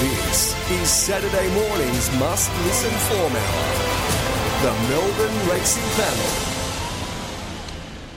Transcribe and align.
This 0.00 0.70
is 0.72 0.90
Saturday 0.90 1.54
morning's 1.54 2.10
must 2.18 2.50
listen 2.64 2.90
form 2.90 3.32
hour. 3.32 4.62
The 4.62 4.72
Melbourne 4.88 5.48
Racing 5.48 5.84
Panel. 5.94 6.54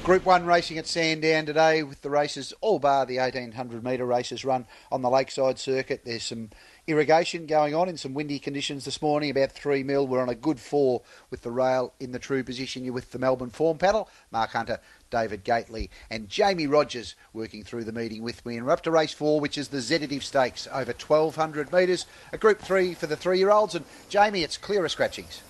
Group 0.04 0.26
1 0.26 0.46
racing 0.48 0.80
at 0.80 0.88
Sandown 0.88 1.46
today 1.46 1.84
with 1.84 2.02
the 2.02 2.10
races, 2.10 2.52
all 2.62 2.80
bar 2.80 3.06
the 3.06 3.20
1800 3.20 3.84
metre 3.84 4.08
races 4.08 4.44
run 4.44 4.66
on 4.92 5.04
the 5.04 5.10
Lakeside 5.10 5.60
Circuit. 5.60 6.02
There's 6.04 6.24
some 6.24 6.50
irrigation 6.88 7.46
going 7.46 7.76
on 7.76 7.90
in 7.90 7.98
some 7.98 8.14
windy 8.14 8.40
conditions 8.40 8.86
this 8.86 9.02
morning, 9.02 9.30
about 9.30 9.52
3 9.52 9.84
mil. 9.84 10.08
We're 10.08 10.22
on 10.22 10.30
a 10.30 10.36
good 10.36 10.60
4 10.60 11.02
with 11.30 11.42
the 11.42 11.52
rail 11.52 11.94
in 12.00 12.14
the 12.14 12.20
true 12.20 12.44
position. 12.44 12.86
You're 12.86 12.94
with 12.94 13.12
the 13.12 13.20
Melbourne 13.20 13.50
Form 13.50 13.78
Panel, 13.78 14.10
Mark 14.32 14.52
Hunter, 14.52 14.80
David 15.10 15.44
Gately, 15.44 15.90
and 16.10 16.30
Jamie 16.30 16.66
Rogers 16.66 17.16
working 17.34 17.64
through 17.64 17.84
the 17.84 17.92
meeting 17.92 18.24
with 18.24 18.46
me. 18.46 18.56
And 18.56 18.66
we're 18.66 18.72
up 18.72 18.84
to 18.84 18.92
race 18.92 19.12
4, 19.12 19.42
which 19.42 19.58
is 19.58 19.68
the 19.68 19.80
Zeditave 19.80 20.24
Stakes, 20.24 20.68
over 20.68 20.94
1200 20.94 21.74
metres, 21.74 22.06
a 22.32 22.38
Group 22.38 22.62
3 22.62 22.94
for 22.94 23.08
the 23.08 23.18
three 23.18 23.38
year 23.38 23.52
olds. 23.52 23.76
And 23.76 23.86
Jamie, 24.08 24.44
it's 24.44 24.58
clearer 24.58 24.90
scratchings. 24.90 25.42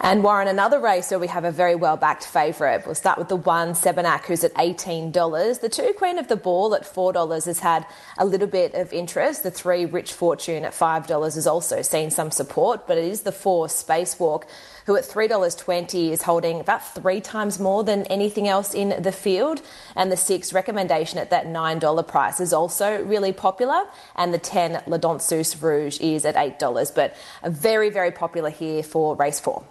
And 0.00 0.24
Warren, 0.24 0.48
another 0.48 0.80
race 0.80 1.10
where 1.10 1.20
we 1.20 1.28
have 1.28 1.44
a 1.44 1.50
very 1.50 1.74
well 1.74 1.96
backed 1.96 2.24
favourite. 2.24 2.84
We'll 2.84 2.94
start 2.94 3.18
with 3.18 3.28
the 3.28 3.36
one 3.36 3.70
Sebenak, 3.70 4.24
who's 4.26 4.44
at 4.44 4.52
$18. 4.54 5.60
The 5.60 5.68
two 5.68 5.94
Queen 5.96 6.18
of 6.18 6.28
the 6.28 6.36
Ball 6.36 6.74
at 6.74 6.82
$4 6.82 7.46
has 7.46 7.60
had 7.60 7.86
a 8.18 8.24
little 8.24 8.46
bit 8.46 8.74
of 8.74 8.92
interest. 8.92 9.44
The 9.44 9.50
three 9.50 9.84
Rich 9.86 10.12
Fortune 10.12 10.64
at 10.64 10.72
$5 10.72 11.34
has 11.34 11.46
also 11.46 11.82
seen 11.82 12.10
some 12.10 12.30
support, 12.30 12.86
but 12.86 12.98
it 12.98 13.04
is 13.04 13.22
the 13.22 13.32
four 13.32 13.68
Spacewalk 13.68 14.44
who 14.86 14.96
at 14.96 15.04
$3.20 15.04 16.10
is 16.10 16.22
holding 16.22 16.60
about 16.60 16.94
three 16.94 17.20
times 17.20 17.58
more 17.58 17.84
than 17.84 18.02
anything 18.04 18.46
else 18.46 18.74
in 18.74 19.02
the 19.02 19.12
field. 19.12 19.62
And 19.96 20.12
the 20.12 20.16
six 20.16 20.52
recommendation 20.52 21.18
at 21.18 21.30
that 21.30 21.46
$9 21.46 22.06
price 22.06 22.40
is 22.40 22.52
also 22.52 23.02
really 23.02 23.32
popular. 23.32 23.84
And 24.16 24.34
the 24.34 24.38
10 24.38 24.82
La 24.86 24.98
Danseuse 24.98 25.60
Rouge 25.62 26.00
is 26.00 26.24
at 26.24 26.34
$8, 26.34 26.94
but 26.94 27.16
very, 27.46 27.90
very 27.90 28.10
popular 28.10 28.50
here 28.50 28.82
for 28.82 29.16
race 29.16 29.40
four. 29.40 29.64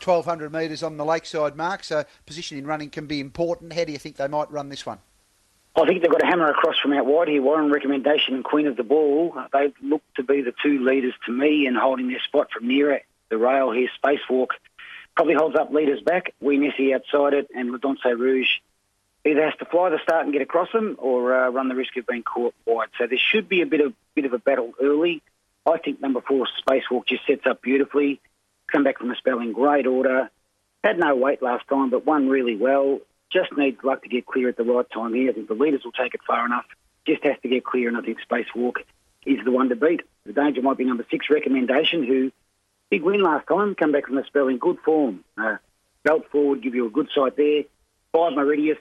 1200 0.00 0.52
metres 0.52 0.82
on 0.82 0.96
the 0.96 1.04
lakeside 1.04 1.56
mark, 1.56 1.84
so 1.84 2.04
position 2.26 2.58
in 2.58 2.66
running 2.66 2.90
can 2.90 3.06
be 3.06 3.20
important. 3.20 3.72
How 3.72 3.84
do 3.84 3.92
you 3.92 3.98
think 3.98 4.16
they 4.16 4.28
might 4.28 4.50
run 4.50 4.68
this 4.68 4.86
one? 4.86 4.98
I 5.76 5.86
think 5.86 6.02
they've 6.02 6.10
got 6.10 6.22
a 6.22 6.26
hammer 6.26 6.48
across 6.48 6.76
from 6.80 6.92
out 6.92 7.06
wide 7.06 7.28
here. 7.28 7.40
Warren 7.40 7.70
recommendation 7.70 8.34
and 8.34 8.42
Queen 8.42 8.66
of 8.66 8.76
the 8.76 8.82
Ball. 8.82 9.34
They 9.52 9.72
look 9.80 10.02
to 10.16 10.24
be 10.24 10.42
the 10.42 10.52
two 10.62 10.84
leaders 10.84 11.14
to 11.26 11.32
me 11.32 11.66
in 11.66 11.76
holding 11.76 12.08
their 12.08 12.20
spot 12.20 12.48
from 12.50 12.66
near 12.66 13.00
the 13.28 13.38
rail 13.38 13.70
here. 13.70 13.88
Spacewalk 14.02 14.48
probably 15.14 15.34
holds 15.34 15.56
up 15.56 15.72
leaders 15.72 16.00
back. 16.00 16.34
Wee 16.40 16.56
Nessie 16.56 16.94
outside 16.94 17.34
it 17.34 17.48
and 17.54 17.70
La 17.70 17.78
Danseuse 17.78 18.18
Rouge 18.18 18.48
either 19.24 19.44
has 19.44 19.54
to 19.58 19.66
fly 19.66 19.90
the 19.90 19.98
start 20.02 20.24
and 20.24 20.32
get 20.32 20.42
across 20.42 20.72
them 20.72 20.96
or 20.98 21.34
uh, 21.34 21.48
run 21.50 21.68
the 21.68 21.74
risk 21.74 21.96
of 21.96 22.06
being 22.06 22.22
caught 22.22 22.54
wide. 22.66 22.88
So 22.98 23.06
there 23.06 23.18
should 23.18 23.48
be 23.48 23.62
a 23.62 23.66
bit 23.66 23.80
of 23.80 23.92
bit 24.14 24.24
of 24.24 24.32
a 24.32 24.38
battle 24.38 24.72
early. 24.80 25.22
I 25.66 25.78
think 25.78 26.00
number 26.00 26.20
four 26.20 26.48
Spacewalk 26.66 27.06
just 27.06 27.26
sets 27.26 27.46
up 27.46 27.62
beautifully. 27.62 28.20
Come 28.70 28.84
back 28.84 28.98
from 28.98 29.10
a 29.10 29.16
spell 29.16 29.40
in 29.40 29.52
great 29.52 29.86
order. 29.86 30.30
Had 30.84 30.98
no 30.98 31.16
weight 31.16 31.42
last 31.42 31.66
time, 31.68 31.90
but 31.90 32.06
won 32.06 32.28
really 32.28 32.56
well. 32.56 33.00
Just 33.32 33.56
needs 33.56 33.82
luck 33.82 34.02
to 34.02 34.08
get 34.08 34.26
clear 34.26 34.48
at 34.48 34.56
the 34.56 34.64
right 34.64 34.86
time 34.90 35.14
here. 35.14 35.30
I 35.30 35.32
think 35.34 35.48
the 35.48 35.54
leaders 35.54 35.82
will 35.84 35.92
take 35.92 36.14
it 36.14 36.20
far 36.26 36.46
enough. 36.46 36.66
Just 37.06 37.24
has 37.24 37.36
to 37.42 37.48
get 37.48 37.64
clear, 37.64 37.88
and 37.88 37.96
I 37.96 38.00
think 38.02 38.18
Spacewalk 38.28 38.76
is 39.26 39.44
the 39.44 39.50
one 39.50 39.68
to 39.68 39.76
beat. 39.76 40.02
The 40.24 40.32
danger 40.32 40.62
might 40.62 40.78
be 40.78 40.84
number 40.84 41.06
six, 41.10 41.26
Recommendation, 41.30 42.04
who 42.04 42.30
big 42.90 43.02
win 43.02 43.22
last 43.22 43.46
time, 43.48 43.74
come 43.74 43.92
back 43.92 44.06
from 44.06 44.16
the 44.16 44.24
spell 44.24 44.48
in 44.48 44.58
good 44.58 44.78
form. 44.84 45.24
Uh, 45.36 45.56
belt 46.04 46.30
forward, 46.30 46.62
give 46.62 46.74
you 46.74 46.86
a 46.86 46.90
good 46.90 47.08
sight 47.14 47.36
there. 47.36 47.64
Five 48.12 48.32
Meridius, 48.32 48.78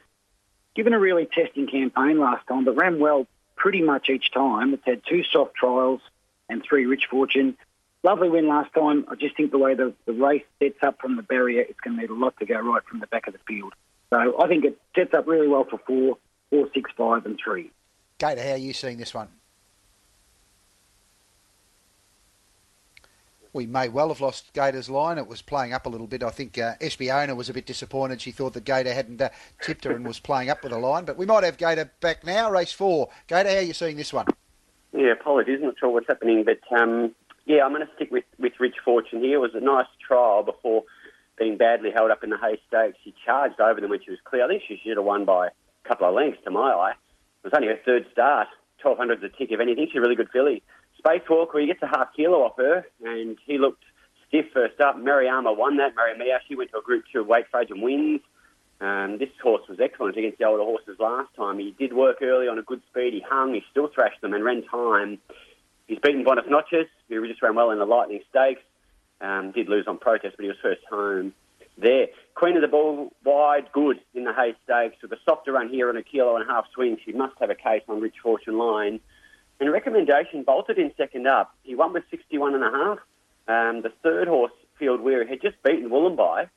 given 0.76 0.94
a 0.94 1.00
really 1.00 1.26
testing 1.26 1.68
campaign 1.68 2.20
last 2.20 2.48
time, 2.48 2.64
but 2.64 2.76
ran 2.76 3.00
well 3.00 3.28
pretty 3.56 3.82
much 3.82 4.10
each 4.10 4.32
time. 4.32 4.74
It's 4.74 4.86
had 4.86 5.02
two 5.06 5.24
soft 5.24 5.56
trials 5.56 6.02
and 6.48 6.64
three 6.64 6.86
Rich 6.86 7.08
Fortune. 7.10 7.58
Lovely 8.04 8.30
win 8.30 8.48
last 8.48 8.74
time. 8.74 9.06
I 9.10 9.16
just 9.16 9.36
think 9.36 9.52
the 9.52 9.58
way 9.58 9.74
the, 9.74 9.94
the 10.06 10.14
race 10.14 10.44
sets 10.60 10.78
up 10.82 11.02
from 11.02 11.16
the 11.16 11.24
barrier, 11.24 11.62
it's 11.62 11.80
going 11.80 11.96
to 11.96 12.02
need 12.02 12.10
a 12.10 12.14
lot 12.14 12.38
to 12.40 12.46
go 12.46 12.60
right 12.60 12.84
from 12.84 13.00
the 13.00 13.08
back 13.08 13.28
of 13.28 13.34
the 13.34 13.40
field. 13.48 13.74
So 14.12 14.42
I 14.42 14.48
think 14.48 14.64
it 14.66 14.80
sets 14.96 15.14
up 15.14 15.28
really 15.28 15.48
well 15.48 15.66
for 15.70 15.80
four, 15.86 16.18
four, 16.50 16.70
six, 16.74 16.90
five, 16.96 17.26
and 17.26 17.38
three. 17.44 17.72
Gator, 18.20 18.42
how 18.42 18.52
are 18.52 18.58
you 18.58 18.74
seeing 18.74 18.98
this 18.98 19.14
one? 19.14 19.28
We 23.54 23.66
may 23.66 23.90
well 23.90 24.10
have 24.10 24.22
lost 24.22 24.54
Gator's 24.54 24.90
line. 24.90 25.18
It 25.18 25.28
was 25.28 25.42
playing 25.42 25.74
up 25.74 25.88
a 25.88 25.90
little 25.90 26.06
bit. 26.06 26.22
I 26.22 26.30
think 26.30 26.60
uh, 26.60 26.76
Espiona 26.80 27.36
was 27.36 27.50
a 27.50 27.54
bit 27.54 27.66
disappointed. 27.66 28.22
She 28.22 28.32
thought 28.32 28.54
that 28.54 28.66
Gator 28.66 28.94
hadn't 28.94 29.20
uh, 29.20 29.30
tipped 29.62 29.84
her 29.86 29.92
and 29.92 30.06
was 30.06 30.20
playing 30.20 30.50
up 30.52 30.64
with 30.64 30.74
a 30.74 30.78
line. 30.78 31.06
But 31.06 31.18
we 31.18 31.26
might 31.26 31.44
have 31.44 31.58
Gator 31.58 31.92
back 32.00 32.24
now. 32.24 32.52
Race 32.52 32.72
four. 32.72 33.10
Gator, 33.28 33.50
how 33.50 33.56
are 33.56 33.62
you 33.62 33.74
seeing 33.74 33.98
this 33.98 34.14
one? 34.14 34.28
Yeah, 34.94 35.14
apologies. 35.14 35.60
Not 35.62 35.74
sure 35.80 35.90
what's 35.90 36.08
happening, 36.08 36.46
but 36.46 36.60
um, 36.80 37.16
yeah, 37.48 37.64
I'm 37.64 37.74
going 37.74 37.86
to 37.86 37.94
stick 37.96 38.12
with, 38.12 38.26
with 38.38 38.54
Rich 38.60 38.76
Fortune 38.84 39.22
here. 39.22 39.38
It 39.38 39.40
was 39.40 39.56
a 39.56 39.62
nice 39.62 39.88
trial 40.06 40.44
before 40.44 40.84
being 41.40 41.58
badly 41.58 41.92
held 41.92 42.12
up 42.12 42.24
in 42.24 42.30
the 42.30 42.38
hay 42.38 42.60
stakes. 42.68 42.98
She 43.04 43.14
charged 43.26 43.62
over 43.62 43.80
them 43.80 43.90
when 43.90 44.04
she 44.04 44.12
was 44.12 44.20
clear. 44.26 44.44
I 44.44 44.48
think 44.50 44.64
she 44.68 44.80
should 44.84 44.98
have 44.98 45.06
won 45.06 45.24
by 45.24 45.48
a 45.48 45.88
couple 45.88 46.08
of 46.08 46.14
lengths 46.14 46.44
to 46.44 46.52
my 46.52 46.72
eye. 46.72 46.92
It 46.92 47.48
was 47.48 47.54
only 47.56 47.70
her 47.70 47.80
third 47.86 48.06
start. 48.12 48.48
1200's 48.84 49.24
a 49.24 49.30
tick. 49.30 49.52
If 49.52 49.62
anything, 49.62 49.88
she's 49.88 49.98
a 49.98 50.02
really 50.02 50.16
good 50.16 50.30
filly. 50.32 50.62
Spacewalk, 51.02 51.54
where 51.54 51.62
he 51.62 51.68
gets 51.68 51.82
a 51.82 51.88
half 51.88 52.10
kilo 52.16 52.44
off 52.44 52.58
her, 52.58 52.86
and 53.04 53.38
he 53.46 53.58
looked 53.58 53.84
stiff 54.28 54.46
first 54.54 54.82
up. 54.82 54.98
Mariama 54.98 55.56
won 55.56 55.78
that. 55.78 55.96
Mariamia, 55.96 56.40
she 56.48 56.56
went 56.56 56.72
to 56.72 56.80
a 56.80 56.82
Group 56.82 57.06
2 57.14 57.24
weight 57.24 57.46
Fage 57.54 57.70
and 57.70 57.82
wins. 57.82 58.20
Um, 58.80 59.18
this 59.18 59.30
horse 59.42 59.64
was 59.68 59.80
excellent 59.80 60.18
against 60.18 60.38
the 60.38 60.46
older 60.46 60.64
horses 60.64 60.98
last 61.00 61.34
time. 61.36 61.58
He 61.60 61.74
did 61.80 61.94
work 61.94 62.22
early 62.22 62.48
on 62.48 62.60
a 62.60 62.62
good 62.62 62.82
speed. 62.90 63.14
He 63.14 63.22
hung, 63.28 63.54
he 63.54 63.64
still 63.72 63.88
thrashed 63.88 64.22
them 64.22 64.34
and 64.34 64.44
ran 64.44 64.64
time. 64.64 65.18
He's 65.88 66.00
beaten 66.00 66.24
Notches, 66.24 66.88
who 67.10 67.28
just 67.28 67.42
ran 67.42 67.56
well 67.56 67.72
in 67.72 67.80
the 67.80 67.86
Lightning 67.86 68.22
Stakes. 68.30 68.62
Um, 69.20 69.52
did 69.52 69.68
lose 69.68 69.88
on 69.88 69.98
protest, 69.98 70.36
but 70.38 70.44
he 70.44 70.50
was 70.50 70.58
first 70.62 70.82
home 70.90 71.34
there. 71.78 72.08
Queen 72.36 72.56
of 72.56 72.62
the 72.62 72.68
Ball, 72.68 73.12
wide, 73.24 73.72
good 73.72 74.00
in 74.14 74.26
the 74.26 74.34
Hay 74.34 74.54
Stakes 74.64 75.02
with 75.02 75.12
a 75.12 75.18
softer 75.26 75.54
run 75.54 75.70
here 75.70 75.90
on 75.90 75.98
a 75.98 76.04
kilo 76.04 76.36
and 76.36 76.48
a 76.48 76.52
half 76.52 76.66
swing. 76.74 76.98
She 77.04 77.14
must 77.14 77.36
have 77.40 77.50
a 77.50 77.56
case 77.56 77.82
on 77.88 78.02
Rich 78.02 78.16
Fortune 78.22 78.58
line. 78.58 79.00
And 79.60 79.72
recommendation 79.72 80.44
bolted 80.44 80.78
in 80.78 80.92
second 80.98 81.26
up. 81.26 81.56
He 81.64 81.74
won 81.74 81.94
with 81.94 82.04
61 82.12 82.54
and 82.54 82.64
a 82.64 82.70
half. 82.70 83.00
Um, 83.48 83.82
the 83.82 83.92
third 84.04 84.28
horse, 84.28 84.52
Field 84.78 85.02
Weary, 85.02 85.28
had 85.28 85.42
just 85.42 85.62
beaten 85.64 85.90
Wollumbai. 85.90 86.50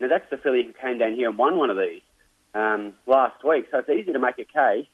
Now 0.00 0.08
that's 0.08 0.30
the 0.30 0.36
filly 0.36 0.62
who 0.62 0.72
came 0.72 0.98
down 0.98 1.14
here 1.14 1.28
and 1.28 1.38
won 1.38 1.58
one 1.58 1.70
of 1.70 1.76
these 1.76 2.02
um, 2.54 2.92
last 3.06 3.42
week. 3.42 3.66
So 3.72 3.78
it's 3.78 3.88
easy 3.88 4.12
to 4.12 4.20
make 4.20 4.38
a 4.38 4.44
case. 4.44 4.86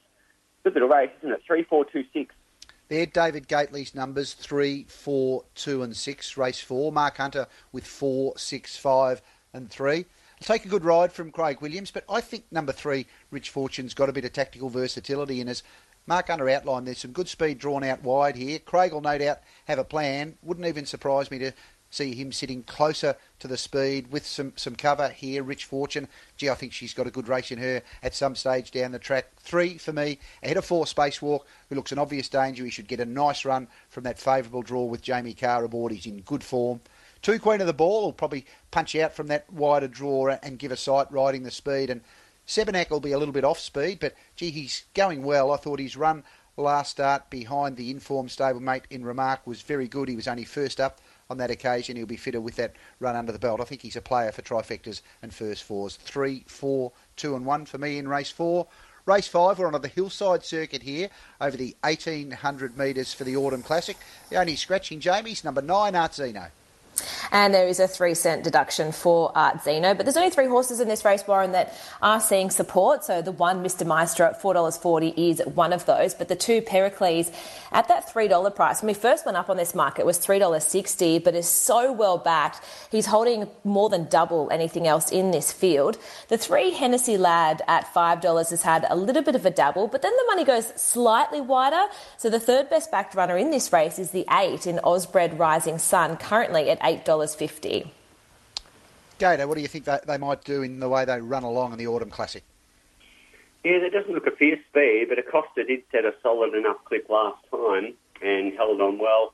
Good 0.63 0.73
little 0.73 0.89
race, 0.89 1.11
isn't 1.19 1.31
it? 1.31 1.41
Three, 1.45 1.63
four, 1.63 1.85
two, 1.85 2.03
six. 2.11 2.33
There, 2.87 3.05
David 3.05 3.47
Gately's 3.47 3.95
numbers 3.95 4.33
three, 4.33 4.85
four, 4.87 5.43
two, 5.55 5.81
and 5.81 5.95
six. 5.95 6.37
Race 6.37 6.59
four. 6.59 6.91
Mark 6.91 7.17
Hunter 7.17 7.47
with 7.71 7.85
four, 7.85 8.37
six, 8.37 8.77
five, 8.77 9.21
and 9.53 9.69
three. 9.69 10.05
I'll 10.41 10.45
take 10.45 10.65
a 10.65 10.69
good 10.69 10.83
ride 10.83 11.11
from 11.11 11.31
Craig 11.31 11.61
Williams, 11.61 11.91
but 11.91 12.03
I 12.09 12.21
think 12.21 12.43
number 12.51 12.73
three, 12.73 13.07
Rich 13.31 13.49
Fortune's 13.49 13.93
got 13.93 14.09
a 14.09 14.13
bit 14.13 14.25
of 14.25 14.33
tactical 14.33 14.69
versatility, 14.69 15.39
in 15.39 15.47
as 15.47 15.63
Mark 16.07 16.27
Hunter 16.27 16.49
outlined, 16.49 16.85
there's 16.85 16.99
some 16.99 17.11
good 17.11 17.27
speed 17.27 17.57
drawn 17.57 17.83
out 17.83 18.03
wide 18.03 18.35
here. 18.35 18.59
Craig 18.59 18.93
will 18.93 19.01
no 19.01 19.17
doubt 19.17 19.39
have 19.67 19.79
a 19.79 19.83
plan. 19.83 20.37
Wouldn't 20.43 20.67
even 20.67 20.85
surprise 20.85 21.31
me 21.31 21.39
to 21.39 21.51
see 21.89 22.13
him 22.13 22.31
sitting 22.31 22.61
closer 22.63 23.15
to 23.39 23.47
the 23.47 23.57
speed 23.57 24.11
with 24.11 24.25
some, 24.25 24.53
some 24.55 24.75
cover 24.75 25.09
here. 25.09 25.41
Rich 25.41 25.65
Fortune. 25.65 26.07
Gee, 26.37 26.49
I 26.49 26.55
think 26.55 26.73
she's 26.73 26.93
got 26.93 27.07
a 27.07 27.11
good 27.11 27.27
race 27.27 27.51
in 27.51 27.57
her 27.57 27.81
at 28.03 28.13
some 28.13 28.35
stage 28.35 28.69
down 28.69 28.91
the 28.91 28.99
track. 28.99 29.31
Three 29.37 29.77
for 29.77 29.93
me. 29.93 30.19
Ahead 30.43 30.57
of 30.57 30.65
four, 30.65 30.85
Spacewalk, 30.85 31.41
who 31.69 31.75
looks 31.75 31.91
an 31.91 31.99
obvious 31.99 32.29
danger. 32.29 32.65
He 32.65 32.69
should 32.69 32.87
get 32.87 32.99
a 32.99 33.05
nice 33.05 33.45
run 33.45 33.67
from 33.89 34.03
that 34.03 34.19
favourable 34.19 34.61
draw 34.61 34.83
with 34.83 35.01
Jamie 35.01 35.33
Kah 35.33 35.63
aboard. 35.63 35.91
He's 35.91 36.05
in 36.05 36.21
good 36.21 36.43
form. 36.43 36.81
Two 37.21 37.39
Queen 37.39 37.61
of 37.61 37.67
the 37.67 37.73
Ball 37.73 38.03
will 38.03 38.13
probably 38.13 38.45
punch 38.69 38.95
out 38.95 39.15
from 39.15 39.27
that 39.27 39.51
wider 39.51 39.87
draw 39.87 40.27
and 40.43 40.59
give 40.59 40.71
a 40.71 40.77
sight 40.77 41.11
riding 41.11 41.41
the 41.41 41.49
speed. 41.49 41.89
And 41.89 42.01
Sebenak 42.47 42.89
will 42.89 42.99
be 42.99 43.11
a 43.11 43.17
little 43.17 43.33
bit 43.33 43.43
off 43.43 43.59
speed, 43.59 43.99
but 43.99 44.13
gee, 44.35 44.51
he's 44.51 44.85
going 44.93 45.23
well. 45.23 45.51
I 45.51 45.57
thought 45.57 45.79
his 45.79 45.97
run 45.97 46.23
last 46.57 46.91
start 46.91 47.29
behind 47.29 47.75
the 47.75 47.91
informed 47.91 48.29
stablemate 48.29 48.83
in 48.89 49.03
Remark 49.03 49.45
was 49.45 49.61
very 49.61 49.87
good. 49.87 50.07
He 50.07 50.15
was 50.15 50.27
only 50.27 50.45
first 50.45 50.79
up 50.79 51.01
on 51.29 51.37
that 51.37 51.51
occasion. 51.51 51.97
He'll 51.97 52.05
be 52.05 52.17
fitter 52.17 52.39
with 52.39 52.55
that 52.55 52.75
run 52.99 53.15
under 53.15 53.31
the 53.31 53.39
belt. 53.39 53.61
I 53.61 53.65
think 53.65 53.81
he's 53.81 53.95
a 53.95 54.01
player 54.01 54.31
for 54.31 54.41
trifectas 54.41 55.01
and 55.21 55.33
first 55.33 55.63
fours. 55.63 55.95
Three, 55.95 56.43
four, 56.47 56.91
two, 57.15 57.35
and 57.35 57.45
one 57.45 57.65
for 57.65 57.77
me 57.77 57.97
in 57.97 58.07
race 58.07 58.31
four. 58.31 58.67
Race 59.05 59.27
five, 59.27 59.59
we're 59.59 59.71
on 59.71 59.81
the 59.81 59.87
hillside 59.87 60.43
circuit 60.43 60.81
here 60.81 61.09
over 61.39 61.55
the 61.55 61.75
1800 61.81 62.77
metres 62.77 63.13
for 63.13 63.23
the 63.23 63.35
Autumn 63.35 63.61
Classic. 63.61 63.97
The 64.29 64.37
only 64.37 64.55
scratching 64.55 64.99
Jamie's 64.99 65.43
number 65.43 65.61
nine, 65.61 65.93
Artzino. 65.93 66.49
And 67.31 67.53
there 67.53 67.67
is 67.67 67.79
a 67.79 67.87
three 67.87 68.13
cent 68.13 68.43
deduction 68.43 68.91
for 68.91 69.31
Art 69.35 69.63
Zeno. 69.63 69.93
But 69.93 70.05
there's 70.05 70.17
only 70.17 70.29
three 70.29 70.47
horses 70.47 70.79
in 70.79 70.87
this 70.87 71.05
race, 71.05 71.25
Warren, 71.27 71.51
that 71.53 71.73
are 72.01 72.19
seeing 72.19 72.49
support. 72.49 73.03
So 73.03 73.21
the 73.21 73.31
one, 73.31 73.63
Mr. 73.63 73.85
Maestro 73.85 74.27
at 74.27 74.41
$4.40 74.41 75.13
is 75.17 75.41
one 75.45 75.73
of 75.73 75.85
those. 75.85 76.13
But 76.13 76.27
the 76.27 76.35
two, 76.35 76.61
Pericles, 76.61 77.31
at 77.71 77.87
that 77.87 78.07
$3 78.07 78.55
price, 78.55 78.81
when 78.81 78.87
we 78.87 78.93
first 78.93 79.25
went 79.25 79.37
up 79.37 79.49
on 79.49 79.57
this 79.57 79.75
market, 79.75 80.05
was 80.05 80.19
$3.60, 80.19 81.23
but 81.23 81.35
is 81.35 81.47
so 81.47 81.91
well 81.91 82.17
backed. 82.17 82.61
He's 82.91 83.05
holding 83.05 83.47
more 83.63 83.89
than 83.89 84.05
double 84.05 84.49
anything 84.51 84.87
else 84.87 85.11
in 85.11 85.31
this 85.31 85.51
field. 85.51 85.97
The 86.29 86.37
three, 86.37 86.71
Hennessy 86.71 87.17
Lad 87.17 87.61
at 87.67 87.93
$5 87.93 88.49
has 88.49 88.61
had 88.61 88.85
a 88.89 88.95
little 88.95 89.21
bit 89.21 89.35
of 89.35 89.45
a 89.45 89.49
dabble, 89.49 89.87
but 89.87 90.01
then 90.01 90.13
the 90.15 90.25
money 90.27 90.43
goes 90.43 90.67
slightly 90.75 91.41
wider. 91.41 91.83
So 92.17 92.29
the 92.29 92.39
third 92.39 92.69
best 92.69 92.91
backed 92.91 93.15
runner 93.15 93.37
in 93.37 93.51
this 93.51 93.71
race 93.73 93.99
is 93.99 94.11
the 94.11 94.25
eight 94.31 94.67
in 94.67 94.77
Osbred 94.77 95.37
Rising 95.37 95.77
Sun, 95.77 96.17
currently 96.17 96.69
at 96.69 96.79
$8.50. 97.19 97.87
Gator, 99.17 99.47
what 99.47 99.55
do 99.55 99.61
you 99.61 99.67
think 99.67 99.85
they, 99.85 99.99
they 100.05 100.17
might 100.17 100.43
do 100.43 100.61
in 100.61 100.79
the 100.79 100.89
way 100.89 101.05
they 101.05 101.21
run 101.21 101.43
along 101.43 101.71
in 101.71 101.77
the 101.77 101.87
Autumn 101.87 102.09
Classic? 102.09 102.43
Yeah, 103.63 103.79
that 103.79 103.93
doesn't 103.93 104.13
look 104.13 104.27
a 104.27 104.31
fierce 104.31 104.59
speed, 104.69 105.07
but 105.09 105.17
Acosta 105.17 105.63
did 105.63 105.83
set 105.91 106.05
a 106.05 106.13
solid 106.21 106.53
enough 106.53 106.77
clip 106.85 107.09
last 107.09 107.39
time 107.49 107.93
and 108.21 108.53
held 108.53 108.81
on 108.81 108.99
well. 108.99 109.33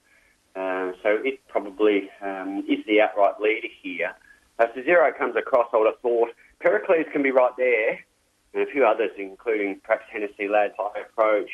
Uh, 0.55 0.91
so 1.01 1.19
it 1.23 1.39
probably 1.47 2.09
um, 2.21 2.63
is 2.69 2.79
the 2.85 3.01
outright 3.01 3.39
leader 3.39 3.67
here. 3.81 4.13
As 4.59 4.69
the 4.75 4.83
zero 4.83 5.11
comes 5.17 5.35
across, 5.35 5.67
I 5.73 5.77
would 5.77 5.87
have 5.87 5.99
thought 6.01 6.29
Pericles 6.59 7.07
can 7.11 7.23
be 7.23 7.31
right 7.31 7.51
there, 7.57 7.99
and 8.53 8.63
a 8.63 8.71
few 8.71 8.85
others, 8.85 9.11
including 9.17 9.79
perhaps 9.83 10.05
Hennessy 10.11 10.47
Lad's 10.47 10.73
high 10.77 11.01
approach, 11.01 11.49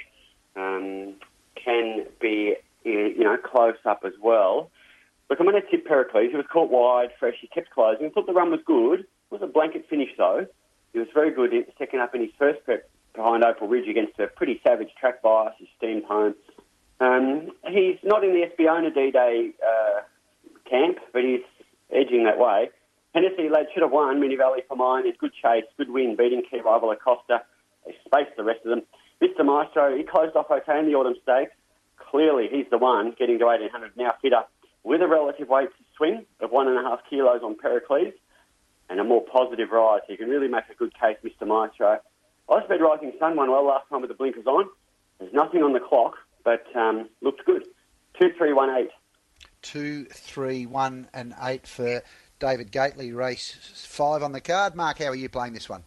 um, 0.55 1.15
can 1.55 2.05
be 2.19 2.55
you 2.83 3.23
know 3.23 3.37
close 3.37 3.77
up 3.85 4.03
as 4.05 4.13
well. 4.21 4.69
Look, 5.29 5.39
I'm 5.39 5.45
going 5.45 5.61
to 5.61 5.69
tip 5.69 5.85
Pericles. 5.85 6.29
He 6.31 6.37
was 6.37 6.45
caught 6.51 6.69
wide, 6.69 7.09
fresh. 7.19 7.35
He 7.41 7.47
kept 7.47 7.69
closing. 7.71 8.09
Thought 8.11 8.27
the 8.27 8.33
run 8.33 8.51
was 8.51 8.61
good. 8.65 9.01
It 9.01 9.31
was 9.31 9.41
a 9.41 9.47
blanket 9.47 9.85
finish 9.89 10.09
though. 10.17 10.47
He 10.93 10.99
was 10.99 11.07
very 11.13 11.31
good 11.31 11.51
second 11.77 11.99
up 11.99 12.15
in 12.15 12.21
his 12.21 12.31
first 12.39 12.63
prep 12.63 12.89
behind 13.13 13.43
Opal 13.43 13.67
Ridge 13.67 13.89
against 13.89 14.17
a 14.19 14.27
pretty 14.27 14.61
savage 14.65 14.89
track 14.99 15.21
bias. 15.21 15.53
He 15.57 15.69
steamed 15.77 16.05
home. 16.05 16.35
Um, 16.99 17.51
he's 17.67 17.97
not 18.03 18.23
in 18.23 18.31
the 18.31 18.47
SBOna 18.55 18.93
D-Day 18.93 19.51
uh, 19.61 20.01
camp, 20.69 20.97
but 21.11 21.23
he's 21.23 21.41
edging 21.91 22.23
that 22.23 22.39
way. 22.39 22.69
Hennessy 23.13 23.49
Lad 23.49 23.67
should 23.73 23.83
have 23.83 23.91
won 23.91 24.19
Moonee 24.19 24.37
Valley 24.37 24.61
for 24.67 24.75
mine. 24.75 25.05
It's 25.05 25.17
good 25.17 25.33
chase, 25.33 25.65
good 25.77 25.89
win, 25.89 26.15
beating 26.15 26.43
key 26.49 26.61
rival 26.61 26.91
Acosta. 26.91 27.43
They 27.85 27.95
spaced 28.05 28.35
the 28.37 28.43
rest 28.43 28.61
of 28.65 28.69
them. 28.69 28.83
Mr. 29.21 29.45
Maestro, 29.45 29.95
he 29.95 30.03
closed 30.03 30.35
off 30.35 30.51
okay 30.51 30.79
in 30.79 30.85
the 30.85 30.95
Autumn 30.95 31.15
Stakes. 31.23 31.51
Clearly, 31.97 32.47
he's 32.49 32.65
the 32.69 32.77
one 32.77 33.13
getting 33.17 33.39
to 33.39 33.45
1800 33.45 33.97
now 33.97 34.13
fitter 34.21 34.43
with 34.87 35.01
a 35.01 35.07
relative 35.07 35.49
weight 35.49 35.67
swing 35.97 36.25
of 36.39 36.49
one 36.49 36.69
and 36.69 36.77
a 36.77 36.81
half 36.81 37.01
kilos 37.09 37.41
on 37.43 37.57
Pericles 37.57 38.13
and 38.89 39.01
a 39.01 39.03
more 39.03 39.21
positive 39.21 39.69
ride. 39.69 39.99
So 40.07 40.13
you 40.13 40.17
can 40.17 40.29
really 40.29 40.47
make 40.47 40.63
a 40.71 40.75
good 40.75 40.93
case, 40.97 41.17
Mr. 41.25 41.45
Maestro. 41.45 41.99
Osbred 42.49 42.79
Rising 42.79 43.11
Sun 43.19 43.35
won 43.35 43.51
well 43.51 43.67
last 43.67 43.89
time 43.89 43.99
with 43.99 44.09
the 44.09 44.15
blinkers 44.15 44.47
on. 44.47 44.69
There's 45.19 45.33
nothing 45.33 45.61
on 45.61 45.73
the 45.73 45.81
clock, 45.81 46.15
but 46.45 46.63
um, 46.73 47.09
looked 47.19 47.43
good. 47.45 47.65
Two, 48.17 48.29
three, 48.37 48.53
one, 48.53 48.69
eight. 48.69 48.91
Two, 49.61 50.05
three, 50.05 50.65
one, 50.65 51.09
and 51.13 51.35
eight 51.43 51.67
for 51.67 52.01
David 52.39 52.71
Gately. 52.71 53.11
Race 53.11 53.57
five 53.85 54.23
on 54.23 54.31
the 54.31 54.39
card. 54.39 54.73
Mark, 54.73 54.99
how 54.99 55.07
are 55.07 55.15
you 55.15 55.27
playing 55.27 55.51
this 55.51 55.67
one? 55.67 55.83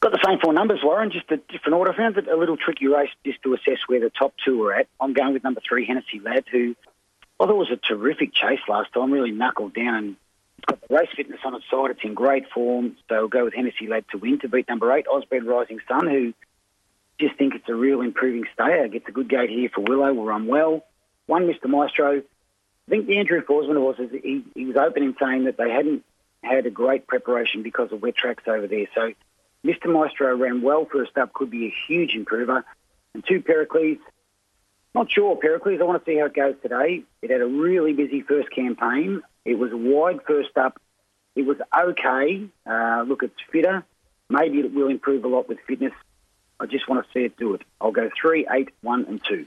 Got 0.00 0.10
the 0.10 0.26
same 0.26 0.40
four 0.42 0.52
numbers, 0.52 0.80
Warren, 0.82 1.12
just 1.12 1.30
a 1.30 1.36
different 1.36 1.74
order. 1.74 1.92
I 1.92 1.96
found 1.96 2.18
it 2.18 2.26
a 2.26 2.36
little 2.36 2.56
tricky 2.56 2.88
race 2.88 3.10
just 3.24 3.40
to 3.44 3.54
assess 3.54 3.78
where 3.86 4.00
the 4.00 4.10
top 4.10 4.34
two 4.44 4.58
were 4.58 4.74
at. 4.74 4.88
I'm 5.00 5.12
going 5.12 5.34
with 5.34 5.44
number 5.44 5.62
three, 5.66 5.86
Hennessy 5.86 6.20
Lad, 6.20 6.44
who 6.50 6.74
I 7.40 7.46
thought 7.46 7.56
was 7.56 7.70
a 7.70 7.76
terrific 7.76 8.32
chase 8.32 8.60
last 8.68 8.92
time, 8.92 9.12
really 9.12 9.32
knuckled 9.32 9.74
down 9.74 9.94
and 9.94 10.16
got 10.66 10.80
the 10.80 10.94
race 10.94 11.08
fitness 11.16 11.40
on 11.44 11.54
its 11.54 11.64
side. 11.70 11.90
It's 11.90 12.04
in 12.04 12.14
great 12.14 12.48
form, 12.50 12.96
so 13.08 13.16
we'll 13.20 13.28
go 13.28 13.44
with 13.44 13.54
Hennessy 13.54 13.88
Lad 13.88 14.04
to 14.12 14.18
win 14.18 14.38
to 14.40 14.48
beat 14.48 14.68
number 14.68 14.92
eight, 14.92 15.06
Osbred 15.06 15.44
Rising 15.44 15.80
Sun, 15.88 16.08
who 16.08 16.32
just 17.18 17.36
think 17.36 17.54
it's 17.54 17.68
a 17.68 17.74
real 17.74 18.00
improving 18.00 18.44
stayer. 18.54 18.86
Gets 18.88 19.08
a 19.08 19.12
good 19.12 19.28
gate 19.28 19.50
here 19.50 19.68
for 19.68 19.80
Willow, 19.80 20.12
will 20.12 20.24
run 20.24 20.46
well. 20.46 20.84
One, 21.26 21.46
Mr. 21.46 21.66
Maestro. 21.66 22.18
I 22.18 22.90
think 22.90 23.06
the 23.06 23.18
Andrew 23.18 23.42
Forsman 23.42 23.76
horses, 23.76 24.10
he, 24.10 24.44
he 24.54 24.66
was 24.66 24.76
open 24.76 25.02
in 25.02 25.16
saying 25.18 25.44
that 25.44 25.56
they 25.56 25.70
hadn't 25.70 26.04
had 26.42 26.66
a 26.66 26.70
great 26.70 27.06
preparation 27.06 27.62
because 27.62 27.90
of 27.92 28.02
wet 28.02 28.14
tracks 28.14 28.44
over 28.46 28.66
there. 28.66 28.86
So 28.94 29.12
Mr. 29.64 29.86
Maestro 29.86 30.36
ran 30.36 30.60
well 30.60 30.84
first 30.84 31.16
up, 31.16 31.32
could 31.32 31.50
be 31.50 31.66
a 31.66 31.74
huge 31.88 32.14
improver. 32.14 32.64
And 33.14 33.24
two, 33.26 33.40
Pericles. 33.40 33.98
Not 34.94 35.10
sure, 35.10 35.36
Pericles. 35.36 35.80
I 35.80 35.84
want 35.84 36.04
to 36.04 36.10
see 36.10 36.18
how 36.18 36.26
it 36.26 36.34
goes 36.34 36.54
today. 36.62 37.02
It 37.20 37.30
had 37.30 37.40
a 37.40 37.46
really 37.46 37.92
busy 37.92 38.20
first 38.22 38.50
campaign. 38.50 39.22
It 39.44 39.54
was 39.54 39.70
wide 39.72 40.20
first 40.26 40.56
up. 40.56 40.80
It 41.34 41.42
was 41.42 41.56
okay. 41.76 42.46
Uh, 42.64 43.04
look, 43.06 43.24
it's 43.24 43.34
fitter. 43.50 43.84
Maybe 44.30 44.60
it 44.60 44.72
will 44.72 44.88
improve 44.88 45.24
a 45.24 45.28
lot 45.28 45.48
with 45.48 45.58
fitness. 45.66 45.92
I 46.60 46.66
just 46.66 46.88
want 46.88 47.04
to 47.04 47.12
see 47.12 47.24
it 47.24 47.36
do 47.36 47.54
it. 47.54 47.62
I'll 47.80 47.90
go 47.90 48.08
three, 48.20 48.46
eight, 48.50 48.70
one, 48.82 49.04
and 49.06 49.20
two. 49.22 49.46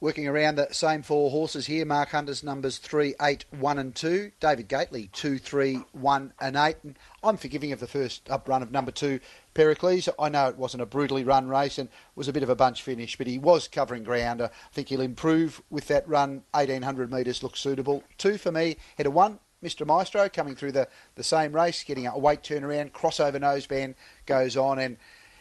Working 0.00 0.28
around 0.28 0.54
the 0.54 0.68
same 0.70 1.02
four 1.02 1.28
horses 1.32 1.66
here, 1.66 1.84
Mark 1.84 2.10
Hunter's 2.10 2.44
numbers 2.44 2.78
3, 2.78 3.16
8, 3.20 3.46
1 3.58 3.78
and 3.80 3.92
2. 3.96 4.30
David 4.38 4.68
Gately, 4.68 5.10
2, 5.12 5.38
3, 5.38 5.82
1 5.90 6.32
and 6.40 6.56
8. 6.56 6.76
And 6.84 6.96
I'm 7.20 7.36
forgiving 7.36 7.72
of 7.72 7.80
the 7.80 7.88
first 7.88 8.30
up 8.30 8.48
run 8.48 8.62
of 8.62 8.70
number 8.70 8.92
2, 8.92 9.18
Pericles. 9.54 10.08
I 10.16 10.28
know 10.28 10.46
it 10.46 10.56
wasn't 10.56 10.84
a 10.84 10.86
brutally 10.86 11.24
run 11.24 11.48
race 11.48 11.78
and 11.78 11.88
was 12.14 12.28
a 12.28 12.32
bit 12.32 12.44
of 12.44 12.48
a 12.48 12.54
bunch 12.54 12.80
finish, 12.80 13.18
but 13.18 13.26
he 13.26 13.40
was 13.40 13.66
covering 13.66 14.04
ground. 14.04 14.40
I 14.40 14.50
think 14.72 14.86
he'll 14.86 15.00
improve 15.00 15.60
with 15.68 15.88
that 15.88 16.08
run. 16.08 16.44
1800 16.52 17.10
metres 17.10 17.42
looks 17.42 17.58
suitable. 17.58 18.04
2 18.18 18.38
for 18.38 18.52
me, 18.52 18.76
head 18.98 19.08
of 19.08 19.14
1. 19.14 19.40
Mr. 19.64 19.84
Maestro 19.84 20.28
coming 20.28 20.54
through 20.54 20.70
the, 20.70 20.86
the 21.16 21.24
same 21.24 21.52
race, 21.52 21.82
getting 21.82 22.06
a 22.06 22.16
weight 22.16 22.42
turnaround, 22.42 22.92
crossover 22.92 23.40
noseband 23.40 23.96
goes 24.26 24.56
on 24.56 24.78
and 24.78 24.96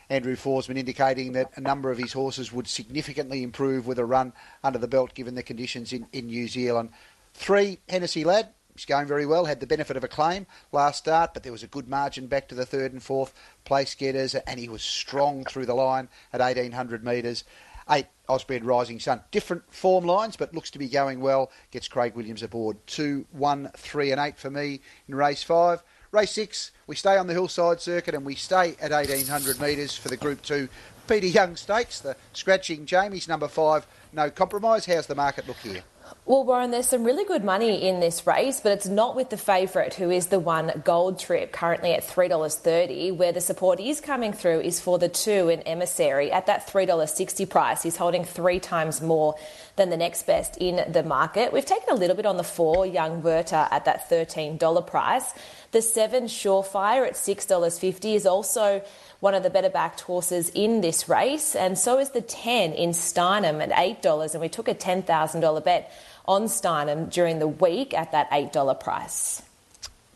Andrew 0.09 0.35
Forsman 0.35 0.77
indicating 0.77 1.33
that 1.33 1.51
a 1.55 1.61
number 1.61 1.91
of 1.91 1.97
his 1.97 2.13
horses 2.13 2.53
would 2.53 2.67
significantly 2.67 3.43
improve 3.43 3.85
with 3.85 3.99
a 3.99 4.05
run 4.05 4.33
under 4.63 4.79
the 4.79 4.87
belt 4.87 5.13
given 5.13 5.35
the 5.35 5.43
conditions 5.43 5.91
in, 5.91 6.07
in 6.13 6.27
New 6.27 6.47
Zealand. 6.47 6.89
Three, 7.33 7.79
Hennessy 7.89 8.23
Lad. 8.23 8.49
He's 8.73 8.85
going 8.85 9.07
very 9.07 9.25
well, 9.25 9.45
had 9.45 9.59
the 9.59 9.65
benefit 9.65 9.97
of 9.97 10.03
a 10.03 10.07
claim 10.07 10.45
last 10.71 10.99
start, 10.99 11.33
but 11.33 11.41
there 11.41 11.51
was 11.51 11.63
a 11.63 11.67
good 11.67 11.89
margin 11.89 12.27
back 12.27 12.47
to 12.49 12.55
the 12.55 12.65
third 12.65 12.93
and 12.93 13.01
fourth 13.01 13.33
place 13.65 13.95
getters, 13.95 14.35
and 14.35 14.59
he 14.59 14.69
was 14.69 14.83
strong 14.83 15.43
through 15.45 15.65
the 15.65 15.73
line 15.73 16.09
at 16.31 16.41
1800 16.41 17.03
metres. 17.03 17.43
Eight, 17.89 18.05
Osbred 18.29 18.61
Rising 18.63 18.99
Sun. 18.99 19.23
Different 19.31 19.63
form 19.73 20.05
lines, 20.05 20.35
but 20.35 20.53
looks 20.53 20.69
to 20.71 20.79
be 20.79 20.89
going 20.89 21.21
well. 21.21 21.51
Gets 21.71 21.87
Craig 21.87 22.15
Williams 22.15 22.43
aboard. 22.43 22.77
Two, 22.85 23.25
one, 23.31 23.71
three, 23.75 24.11
and 24.11 24.21
eight 24.21 24.37
for 24.37 24.51
me 24.51 24.81
in 25.07 25.15
race 25.15 25.41
five. 25.41 25.81
Race 26.17 26.31
six, 26.31 26.71
we 26.87 26.95
stay 26.95 27.15
on 27.15 27.27
the 27.27 27.33
hillside 27.33 27.79
circuit 27.79 28.15
and 28.15 28.25
we 28.25 28.33
stay 28.33 28.75
at 28.81 28.89
1800 28.89 29.61
metres 29.61 29.95
for 29.95 30.09
the 30.09 30.17
Group 30.17 30.41
2 30.41 30.67
Peter 31.07 31.27
Young 31.27 31.55
Stakes. 31.55 31.99
The 31.99 32.15
scratching 32.33 32.87
Jamie's 32.87 33.27
number 33.27 33.47
five, 33.47 33.85
no 34.13 34.31
compromise. 34.31 34.87
How's 34.87 35.05
the 35.05 35.13
market 35.13 35.47
look 35.47 35.57
here? 35.57 35.83
Well, 36.25 36.43
Warren, 36.43 36.71
there's 36.71 36.89
some 36.89 37.05
really 37.05 37.23
good 37.23 37.45
money 37.45 37.87
in 37.87 38.01
this 38.01 38.27
race, 38.27 38.59
but 38.59 38.73
it's 38.73 38.87
not 38.87 39.15
with 39.15 39.29
the 39.29 39.37
favourite, 39.37 39.93
who 39.93 40.11
is 40.11 40.27
the 40.27 40.39
one 40.39 40.81
Gold 40.83 41.19
Trip, 41.19 41.53
currently 41.53 41.93
at 41.93 42.05
$3.30, 42.05 43.15
where 43.15 43.31
the 43.31 43.39
support 43.39 43.79
is 43.79 44.01
coming 44.01 44.33
through 44.33 44.59
is 44.59 44.81
for 44.81 44.99
the 44.99 45.07
two 45.07 45.47
in 45.47 45.61
Emissary 45.61 46.29
at 46.31 46.47
that 46.47 46.67
$3.60 46.67 47.49
price. 47.49 47.81
He's 47.81 47.95
holding 47.95 48.25
three 48.25 48.59
times 48.59 49.01
more 49.01 49.35
than 49.77 49.89
the 49.89 49.95
next 49.95 50.27
best 50.27 50.57
in 50.57 50.91
the 50.91 51.03
market. 51.03 51.53
We've 51.53 51.65
taken 51.65 51.89
a 51.91 51.95
little 51.95 52.15
bit 52.15 52.25
on 52.25 52.35
the 52.35 52.43
four, 52.43 52.85
Young 52.85 53.21
Werther, 53.21 53.67
at 53.71 53.85
that 53.85 54.09
$13 54.09 54.85
price. 54.85 55.33
The 55.71 55.81
seven 55.81 56.25
Surefire 56.25 57.07
at 57.07 57.13
$6.50 57.13 58.15
is 58.15 58.25
also 58.25 58.81
one 59.19 59.33
of 59.33 59.43
the 59.43 59.49
better 59.49 59.69
backed 59.69 60.01
horses 60.01 60.49
in 60.49 60.81
this 60.81 61.09
race, 61.09 61.55
and 61.55 61.77
so 61.77 61.97
is 61.97 62.11
the 62.11 62.21
10 62.21 62.73
in 62.73 62.91
Steinem 62.91 63.61
at 63.61 63.71
$8. 63.71 64.33
And 64.33 64.41
we 64.41 64.49
took 64.49 64.67
a 64.67 64.75
$10,000 64.75 65.63
bet 65.63 65.91
on 66.27 66.43
Steinem 66.43 67.11
during 67.11 67.39
the 67.39 67.47
week 67.47 67.93
at 67.93 68.11
that 68.11 68.29
$8 68.29 68.79
price. 68.79 69.41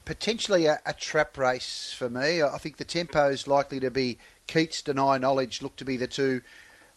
Potentially 0.06 0.66
a, 0.66 0.80
a 0.86 0.94
trap 0.94 1.38
race 1.38 1.94
for 1.98 2.10
me. 2.10 2.44
I 2.44 2.58
think 2.58 2.78
the 2.78 2.86
tempo 2.86 3.30
is 3.30 3.48
likely 3.48 3.80
to 3.80 3.90
be 3.90 4.18
Keats, 4.48 4.82
Deny 4.82 5.18
Knowledge, 5.18 5.62
look 5.62 5.76
to 5.78 5.86
be 5.86 5.98
the 5.98 6.08
two 6.08 6.42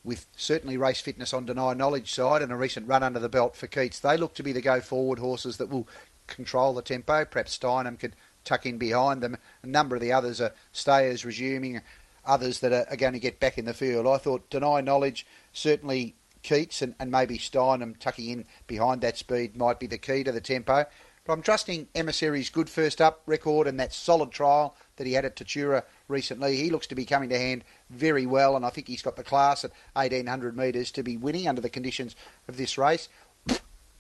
with 0.02 0.26
certainly 0.36 0.76
race 0.76 1.00
fitness 1.00 1.32
on 1.32 1.46
Deny 1.46 1.72
Knowledge 1.72 2.12
side 2.12 2.42
and 2.42 2.52
a 2.52 2.56
recent 2.56 2.86
run 2.86 3.02
under 3.02 3.18
the 3.18 3.28
belt 3.28 3.56
for 3.56 3.66
Keats. 3.66 4.00
They 4.00 4.16
look 4.16 4.34
to 4.34 4.42
be 4.42 4.52
the 4.52 4.60
go 4.60 4.80
forward 4.80 5.18
horses 5.18 5.56
that 5.56 5.70
will 5.70 5.88
control 6.26 6.74
the 6.74 6.82
tempo. 6.82 7.24
Perhaps 7.24 7.58
Steinem 7.58 7.98
could 7.98 8.14
tuck 8.44 8.66
in 8.66 8.78
behind 8.78 9.22
them. 9.22 9.36
A 9.62 9.66
number 9.66 9.96
of 9.96 10.02
the 10.02 10.12
others 10.12 10.40
are 10.40 10.52
stayers 10.72 11.24
resuming, 11.24 11.80
others 12.24 12.60
that 12.60 12.72
are, 12.72 12.86
are 12.90 12.96
going 12.96 13.12
to 13.12 13.18
get 13.18 13.40
back 13.40 13.58
in 13.58 13.64
the 13.64 13.74
field. 13.74 14.06
I 14.06 14.18
thought 14.18 14.50
Deny 14.50 14.80
Knowledge, 14.80 15.26
certainly 15.52 16.14
Keats 16.42 16.82
and, 16.82 16.94
and 17.00 17.10
maybe 17.10 17.38
Steinem 17.38 17.98
tucking 17.98 18.28
in 18.28 18.44
behind 18.66 19.00
that 19.00 19.16
speed 19.16 19.56
might 19.56 19.80
be 19.80 19.86
the 19.86 19.98
key 19.98 20.22
to 20.24 20.32
the 20.32 20.40
tempo. 20.40 20.86
But 21.24 21.32
I'm 21.32 21.42
trusting 21.42 21.88
Emissary's 21.94 22.50
good 22.50 22.68
first 22.68 23.00
up 23.00 23.22
record 23.24 23.66
and 23.66 23.80
that 23.80 23.94
solid 23.94 24.30
trial 24.30 24.76
that 24.96 25.06
he 25.06 25.14
had 25.14 25.24
at 25.24 25.36
Tatura 25.36 25.82
recently. 26.06 26.56
He 26.56 26.68
looks 26.68 26.86
to 26.88 26.94
be 26.94 27.06
coming 27.06 27.30
to 27.30 27.38
hand 27.38 27.64
very 27.88 28.26
well, 28.26 28.56
and 28.56 28.64
I 28.64 28.68
think 28.68 28.88
he's 28.88 29.00
got 29.00 29.16
the 29.16 29.24
class 29.24 29.64
at 29.64 29.72
1800 29.94 30.54
metres 30.54 30.90
to 30.92 31.02
be 31.02 31.16
winning 31.16 31.48
under 31.48 31.62
the 31.62 31.70
conditions 31.70 32.14
of 32.46 32.58
this 32.58 32.76
race. 32.76 33.08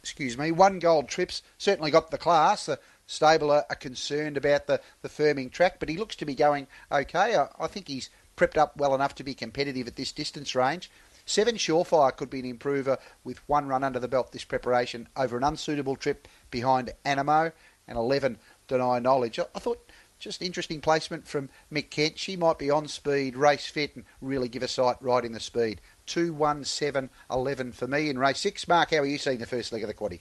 Excuse 0.02 0.36
me, 0.36 0.52
one 0.52 0.78
gold 0.80 1.08
trips 1.08 1.42
certainly 1.56 1.90
got 1.90 2.10
the 2.10 2.18
class. 2.18 2.66
The 2.66 2.78
stable 3.06 3.50
are, 3.50 3.64
are 3.68 3.76
concerned 3.76 4.36
about 4.36 4.66
the, 4.66 4.80
the 5.02 5.08
firming 5.08 5.50
track, 5.50 5.78
but 5.78 5.88
he 5.88 5.96
looks 5.96 6.16
to 6.16 6.24
be 6.24 6.34
going 6.34 6.66
okay. 6.90 7.36
I, 7.36 7.48
I 7.58 7.66
think 7.66 7.88
he's 7.88 8.10
prepped 8.36 8.56
up 8.56 8.76
well 8.76 8.94
enough 8.94 9.14
to 9.16 9.24
be 9.24 9.34
competitive 9.34 9.86
at 9.86 9.96
this 9.96 10.12
distance 10.12 10.54
range. 10.54 10.90
Seven 11.26 11.56
Surefire 11.56 12.14
could 12.14 12.28
be 12.28 12.40
an 12.40 12.44
improver 12.44 12.98
with 13.22 13.48
one 13.48 13.66
run 13.66 13.84
under 13.84 13.98
the 13.98 14.08
belt 14.08 14.32
this 14.32 14.44
preparation 14.44 15.08
over 15.16 15.36
an 15.36 15.44
unsuitable 15.44 15.96
trip 15.96 16.28
behind 16.50 16.92
Animo 17.04 17.52
and 17.88 17.96
11 17.96 18.38
Deny 18.68 18.98
Knowledge. 18.98 19.38
I, 19.38 19.44
I 19.54 19.58
thought 19.58 19.90
just 20.18 20.42
interesting 20.42 20.80
placement 20.80 21.26
from 21.26 21.50
Mick 21.72 21.90
Kent. 21.90 22.18
She 22.18 22.36
might 22.36 22.58
be 22.58 22.70
on 22.70 22.88
speed, 22.88 23.36
race 23.36 23.66
fit, 23.66 23.96
and 23.96 24.04
really 24.20 24.48
give 24.48 24.62
a 24.62 24.68
sight 24.68 24.96
in 25.02 25.32
the 25.32 25.40
speed. 25.40 25.80
2 26.06 26.32
1 26.32 26.64
7 26.64 27.10
11 27.30 27.72
for 27.72 27.86
me 27.86 28.08
in 28.10 28.18
race 28.18 28.40
six. 28.40 28.68
Mark, 28.68 28.90
how 28.90 28.98
are 28.98 29.06
you 29.06 29.18
seeing 29.18 29.38
the 29.38 29.46
first 29.46 29.72
leg 29.72 29.82
of 29.82 29.88
the 29.88 29.94
quaddy? 29.94 30.20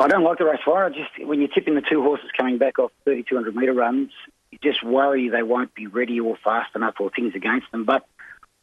I 0.00 0.08
don't 0.08 0.24
like 0.24 0.38
the 0.38 0.46
race 0.46 0.60
fire. 0.64 0.86
I 0.86 0.88
just 0.88 1.10
when 1.26 1.40
you're 1.40 1.48
tipping 1.48 1.74
the 1.74 1.82
two 1.82 2.02
horses 2.02 2.30
coming 2.34 2.56
back 2.56 2.78
off 2.78 2.90
3,200 3.04 3.54
metre 3.54 3.74
runs, 3.74 4.10
you 4.50 4.58
just 4.62 4.82
worry 4.82 5.28
they 5.28 5.42
won't 5.42 5.74
be 5.74 5.88
ready 5.88 6.18
or 6.18 6.38
fast 6.42 6.74
enough 6.74 6.94
or 6.98 7.10
things 7.10 7.34
against 7.34 7.70
them. 7.70 7.84
But 7.84 8.06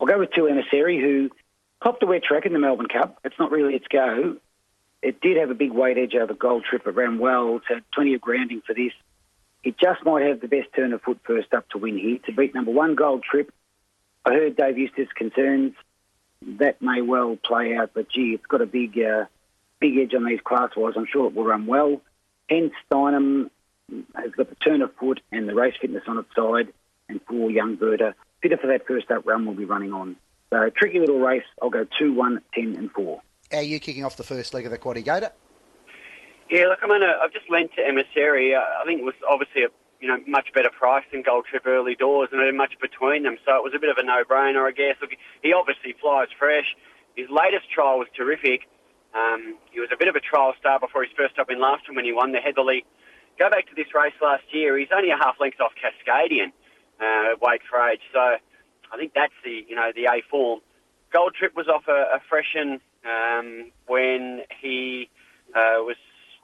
I'll 0.02 0.08
go 0.08 0.18
with 0.18 0.32
two 0.34 0.48
Emissary, 0.48 1.00
who 1.00 1.30
copped 1.80 2.02
a 2.02 2.08
wet 2.08 2.24
track 2.24 2.48
in 2.48 2.54
the 2.54 2.60
Melbourne 2.60 2.88
Cup. 2.88 3.20
It's 3.24 3.38
not 3.38 3.52
really 3.52 3.76
its 3.76 3.86
go. 3.88 4.38
It 5.04 5.22
did 5.22 5.38
have 5.38 5.52
a 5.52 5.54
big 5.54 5.72
weight 5.72 6.00
edge 6.00 6.16
over 6.16 6.34
Gold 6.34 6.66
Trip. 6.68 6.88
It 6.88 6.96
ran 6.96 7.20
well. 7.20 7.58
It's 7.58 7.68
had 7.68 7.84
plenty 7.94 8.16
of 8.16 8.22
grounding 8.22 8.64
for 8.66 8.74
this. 8.74 8.94
It 9.64 9.78
just 9.78 10.04
might 10.04 10.26
have 10.26 10.42
the 10.42 10.48
best 10.48 10.70
turn 10.76 10.92
of 10.92 11.04
foot 11.04 11.20
first 11.24 11.54
up 11.54 11.70
to 11.70 11.78
win 11.78 12.00
here. 12.00 12.18
To 12.26 12.32
beat 12.32 12.56
number 12.56 12.72
one 12.72 12.96
Gold 12.96 13.22
Trip, 13.22 13.54
I 14.26 14.34
heard 14.34 14.56
Dave 14.56 14.80
Eustace 14.80 15.12
concerns. 15.16 15.74
That 16.60 16.82
may 16.82 17.02
well 17.02 17.36
play 17.36 17.76
out, 17.76 17.92
but 17.94 18.10
gee, 18.10 18.34
it's 18.34 18.46
got 18.48 18.62
a 18.62 18.66
big, 18.66 18.98
uh, 19.00 19.26
big 19.80 19.98
edge 19.98 20.14
on 20.14 20.26
these 20.26 20.40
class 20.44 20.72
wise. 20.76 20.94
I'm 20.96 21.08
sure 21.12 21.28
it 21.28 21.36
will 21.36 21.46
run 21.46 21.66
well. 21.66 22.02
Hence, 22.50 22.74
Steinem 22.92 23.50
has 24.16 24.32
got 24.32 24.50
the 24.50 24.56
turn 24.56 24.82
of 24.82 24.94
foot 24.96 25.22
and 25.32 25.48
the 25.48 25.56
race 25.56 25.76
fitness 25.80 26.04
on 26.08 26.18
its 26.18 26.30
side, 26.36 26.74
and 27.10 27.24
poor 27.26 27.50
Young 27.50 27.78
Werther, 27.80 28.16
fitter 28.42 28.58
for 28.58 28.68
that 28.68 28.88
first 28.88 29.10
up 29.12 29.26
run, 29.26 29.46
will 29.46 29.54
be 29.54 29.66
running 29.66 29.94
on. 29.94 30.16
So, 30.50 30.70
tricky 30.76 31.00
little 31.00 31.20
race. 31.20 31.44
I'll 31.62 31.70
go 31.70 31.86
2, 32.00 32.14
1, 32.14 32.42
10, 32.54 32.76
and 32.78 32.92
4. 32.92 33.22
How 33.52 33.58
are 33.58 33.62
you 33.62 33.80
kicking 33.80 34.06
off 34.06 34.18
the 34.18 34.24
first 34.24 34.54
leg 34.54 34.66
of 34.66 34.72
the 34.72 34.78
Quaddy 34.78 35.04
Gator? 35.04 35.32
Yeah, 36.50 36.68
look, 36.68 36.80
I'm 36.82 36.90
gonna. 36.90 37.14
I've 37.22 37.34
just 37.34 37.50
lent 37.50 37.72
to 37.76 37.86
Emissary. 37.86 38.56
Uh, 38.56 38.60
I 38.60 38.86
think 38.86 39.02
it 39.02 39.04
was 39.04 39.16
obviously 39.30 39.64
a 39.64 39.68
you 40.00 40.08
know 40.08 40.18
much 40.28 40.48
better 40.54 40.70
price 40.70 41.04
than 41.12 41.22
Gold 41.22 41.46
Trip 41.50 41.64
early 41.66 41.96
doors, 41.96 42.30
and 42.32 42.58
much 42.58 42.74
between 42.80 43.24
them. 43.24 43.38
So 43.46 43.56
it 43.56 43.64
was 43.64 43.74
a 43.76 43.80
bit 43.80 43.90
of 43.90 43.98
a 43.98 44.04
no-brainer, 44.04 44.66
I 44.66 44.72
guess. 44.72 44.96
Look, 45.02 45.12
he 45.44 45.54
obviously 45.54 45.96
flies 46.00 46.28
fresh. 46.40 46.76
His 47.16 47.28
latest 47.30 47.70
trial 47.74 48.00
was 48.00 48.08
terrific. 48.16 48.62
Um, 49.18 49.58
he 49.72 49.80
was 49.80 49.90
a 49.92 49.98
bit 49.98 50.08
of 50.08 50.16
a 50.16 50.20
trial 50.20 50.54
star 50.60 50.80
before 50.80 51.02
his 51.04 51.12
first 51.18 51.40
up 51.40 51.50
in 51.50 51.60
last 51.60 51.86
time 51.86 51.96
when 51.96 52.06
he 52.06 52.14
won 52.14 52.32
the 52.32 52.40
Heatherlie. 52.40 52.86
Go 53.40 53.50
back 53.50 53.68
to 53.70 53.76
this 53.76 53.88
race 53.94 54.14
last 54.22 54.44
year. 54.52 54.78
He's 54.78 54.94
only 54.94 55.10
a 55.10 55.18
half 55.18 55.40
length 55.40 55.60
off 55.60 55.74
Cascadian, 55.74 56.54
uh, 57.02 57.36
weight 57.42 57.62
for 57.70 57.82
age. 57.90 58.02
So 58.14 58.20
I 58.20 58.98
think 58.98 59.14
that's 59.14 59.34
the 59.44 59.66
you 59.68 59.76
know 59.76 59.92
the 59.96 60.06
A 60.06 60.22
form. 60.30 60.62
Gold 61.12 61.34
Trip 61.34 61.56
was 61.56 61.68
off 61.68 61.88
a, 61.88 62.18
a 62.18 62.20
freshen 62.30 62.80
um, 63.06 63.72
when 63.88 64.42
he 64.62 65.10
uh, 65.56 65.82
was 65.82 65.98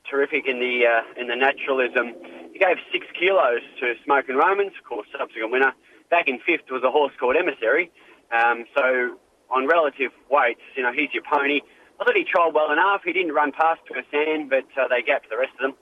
terrific 0.10 0.46
in 0.48 0.60
the 0.60 0.86
uh, 0.86 1.20
in 1.22 1.28
the 1.28 1.36
naturalism. 1.36 2.14
He 2.54 2.60
gave 2.60 2.78
six 2.92 3.06
kilos 3.18 3.62
to 3.82 3.94
Smokin' 4.06 4.36
Romans, 4.36 4.74
of 4.78 4.86
course, 4.88 5.08
subsequent 5.18 5.52
winner. 5.52 5.74
Back 6.10 6.28
in 6.28 6.40
fifth 6.46 6.70
was 6.70 6.84
a 6.84 6.92
horse 6.92 7.14
called 7.20 7.36
Emissary. 7.36 7.92
Um, 8.32 8.66
so 8.76 9.18
on 9.50 9.68
relative 9.68 10.12
weights, 10.30 10.62
you 10.76 10.84
know, 10.84 10.94
he's 10.94 11.10
your 11.14 11.24
pony. 11.24 11.62
I 12.04 12.06
thought 12.06 12.20
he 12.20 12.28
trialled 12.28 12.54
well 12.54 12.68
enough. 12.74 13.00
He 13.06 13.14
didn't 13.14 13.32
run 13.32 13.54
past 13.54 13.80
Persan, 13.88 14.50
but 14.50 14.68
uh, 14.76 14.92
they 14.92 15.02
gapped 15.02 15.30
the 15.30 15.38
rest 15.38 15.56
of 15.56 15.72
them. 15.72 15.74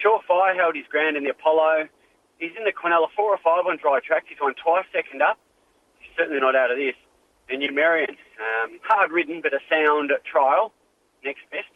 Surefire 0.00 0.56
held 0.56 0.74
his 0.74 0.86
ground 0.88 1.18
in 1.18 1.24
the 1.24 1.30
Apollo. 1.30 1.92
He's 2.38 2.56
in 2.56 2.64
the 2.64 2.72
Quinella 2.72 3.12
four 3.14 3.36
or 3.36 3.38
five 3.44 3.66
on 3.68 3.76
dry 3.76 4.00
tracks. 4.00 4.24
He's 4.30 4.40
won 4.40 4.54
twice 4.56 4.86
second 4.96 5.20
up. 5.20 5.36
He's 6.00 6.08
certainly 6.16 6.40
not 6.40 6.56
out 6.56 6.70
of 6.70 6.78
this. 6.78 6.96
And 7.50 7.60
Numerian, 7.60 8.16
um, 8.40 8.80
hard 8.82 9.12
ridden 9.12 9.42
but 9.42 9.52
a 9.52 9.60
sound 9.68 10.10
trial. 10.24 10.72
Next 11.22 11.44
best, 11.52 11.68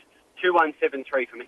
two 0.42 0.54
one 0.54 0.72
seven 0.80 1.04
three 1.04 1.26
for 1.26 1.36
me. 1.36 1.44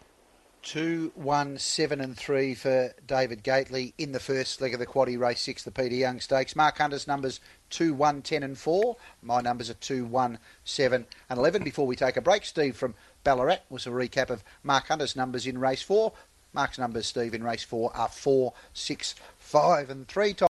Two, 0.63 1.13
one, 1.15 1.57
seven, 1.57 2.01
and 2.01 2.17
three 2.17 2.55
for 2.55 2.93
David 3.07 3.43
Gately 3.43 3.95
in 3.97 4.13
the 4.13 4.21
first 4.21 4.61
leg 4.61 4.75
of 4.75 4.81
the 4.81 4.87
Quaddy 4.87 5.19
Race 5.19 5.41
Six, 5.41 5.63
the 5.63 5.71
Peter 5.71 5.95
Young 5.95 6.21
Stakes. 6.21 6.55
Mark 6.55 6.77
Hunter's 6.77 7.07
numbers 7.07 7.41
two, 7.71 7.95
one, 7.95 8.21
ten, 8.21 8.43
and 8.43 8.59
four. 8.59 8.97
My 9.23 9.41
numbers 9.41 9.71
are 9.71 9.75
two, 9.75 10.05
one, 10.05 10.39
seven, 10.65 11.07
and 11.31 11.39
eleven. 11.39 11.65
Before 11.65 11.87
we 11.87 11.97
take 11.97 12.17
a 12.17 12.21
break, 12.21 12.45
Steve 12.45 12.77
from 12.77 12.95
Ballarat 13.25 13.61
was 13.71 13.87
a 13.87 13.91
recap 13.91 14.31
of 14.31 14.45
Mark 14.63 14.89
Hunter's 14.89 15.17
numbers 15.17 15.47
in 15.47 15.59
race 15.59 15.83
four. 15.83 16.13
Mark's 16.53 16.79
numbers, 16.79 17.07
Steve, 17.07 17.35
in 17.35 17.45
race 17.45 17.63
four 17.63 17.95
are 17.95 18.09
four, 18.09 18.55
six, 18.73 19.15
five, 19.39 19.91
and 19.91 20.09
three. 20.09 20.33